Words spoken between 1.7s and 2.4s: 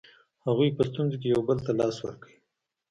لاس ورکړ.